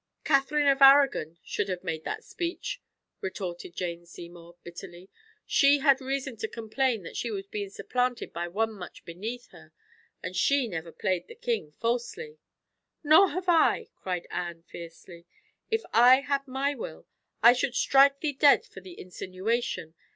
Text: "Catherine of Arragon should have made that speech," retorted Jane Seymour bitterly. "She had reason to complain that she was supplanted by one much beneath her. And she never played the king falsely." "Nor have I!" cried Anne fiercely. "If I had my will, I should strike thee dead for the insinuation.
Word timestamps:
"Catherine 0.23 0.67
of 0.67 0.81
Arragon 0.81 1.37
should 1.43 1.69
have 1.69 1.83
made 1.83 2.05
that 2.05 2.23
speech," 2.23 2.81
retorted 3.19 3.75
Jane 3.75 4.07
Seymour 4.07 4.55
bitterly. 4.63 5.11
"She 5.45 5.77
had 5.77 6.01
reason 6.01 6.37
to 6.37 6.47
complain 6.47 7.03
that 7.03 7.15
she 7.15 7.29
was 7.29 7.45
supplanted 7.69 8.33
by 8.33 8.47
one 8.47 8.71
much 8.73 9.05
beneath 9.05 9.49
her. 9.49 9.73
And 10.23 10.35
she 10.35 10.67
never 10.67 10.91
played 10.91 11.27
the 11.27 11.35
king 11.35 11.73
falsely." 11.73 12.39
"Nor 13.03 13.29
have 13.29 13.47
I!" 13.47 13.89
cried 13.95 14.25
Anne 14.31 14.63
fiercely. 14.63 15.27
"If 15.69 15.83
I 15.93 16.21
had 16.21 16.47
my 16.47 16.73
will, 16.73 17.05
I 17.43 17.53
should 17.53 17.75
strike 17.75 18.21
thee 18.21 18.33
dead 18.33 18.65
for 18.65 18.81
the 18.81 18.99
insinuation. 18.99 19.93